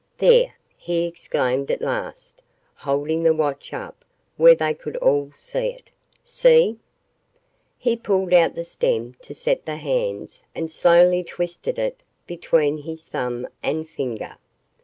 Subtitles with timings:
[0.17, 2.41] "There," he exclaimed at last,
[2.73, 4.03] holding the watch up
[4.35, 5.91] where they could all see it.
[6.25, 6.79] "See!"
[7.77, 13.03] He pulled out the stem to set the hands and slowly twisted it between his
[13.03, 14.37] thumb and finger.